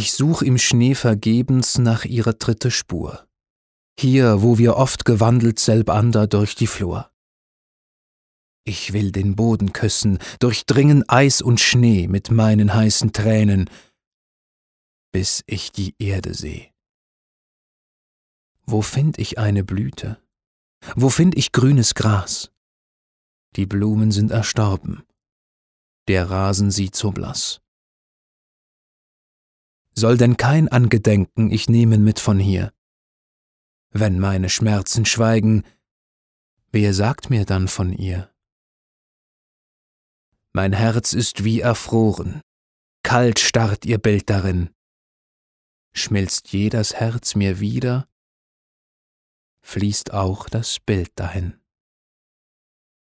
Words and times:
Ich 0.00 0.12
such 0.12 0.42
im 0.42 0.58
Schnee 0.58 0.94
vergebens 0.94 1.76
nach 1.76 2.04
ihrer 2.04 2.32
dritte 2.32 2.70
Spur. 2.70 3.26
Hier, 3.98 4.42
wo 4.42 4.56
wir 4.56 4.76
oft 4.76 5.04
gewandelt 5.04 5.58
selbander 5.58 6.28
durch 6.28 6.54
die 6.54 6.68
Flur. 6.68 7.10
Ich 8.62 8.92
will 8.92 9.10
den 9.10 9.34
Boden 9.34 9.72
küssen, 9.72 10.20
durchdringen 10.38 11.02
Eis 11.08 11.42
und 11.42 11.58
Schnee 11.58 12.06
mit 12.06 12.30
meinen 12.30 12.72
heißen 12.74 13.12
Tränen, 13.12 13.68
bis 15.10 15.42
ich 15.48 15.72
die 15.72 15.96
Erde 15.98 16.32
seh. 16.32 16.70
Wo 18.66 18.82
find 18.82 19.18
ich 19.18 19.36
eine 19.36 19.64
Blüte? 19.64 20.22
Wo 20.94 21.08
find 21.08 21.36
ich 21.36 21.50
grünes 21.50 21.94
Gras? 21.94 22.52
Die 23.56 23.66
Blumen 23.66 24.12
sind 24.12 24.30
erstorben, 24.30 25.02
der 26.06 26.30
Rasen 26.30 26.70
sieht 26.70 26.94
so 26.94 27.10
blass. 27.10 27.60
Soll 29.98 30.16
denn 30.16 30.36
kein 30.36 30.68
Angedenken 30.68 31.50
ich 31.50 31.68
nehmen 31.68 32.04
mit 32.04 32.20
von 32.20 32.38
hier? 32.38 32.72
Wenn 33.90 34.20
meine 34.20 34.48
Schmerzen 34.48 35.04
schweigen, 35.04 35.64
wer 36.70 36.94
sagt 36.94 37.30
mir 37.30 37.44
dann 37.44 37.66
von 37.66 37.92
ihr? 37.92 38.32
Mein 40.52 40.72
Herz 40.72 41.14
ist 41.14 41.42
wie 41.42 41.62
erfroren, 41.62 42.42
kalt 43.02 43.40
starrt 43.40 43.86
ihr 43.86 43.98
Bild 43.98 44.30
darin. 44.30 44.70
Schmilzt 45.92 46.52
je 46.52 46.68
das 46.68 46.94
Herz 46.94 47.34
mir 47.34 47.58
wieder, 47.58 48.08
fließt 49.62 50.14
auch 50.14 50.48
das 50.48 50.78
Bild 50.78 51.10
dahin. 51.16 51.58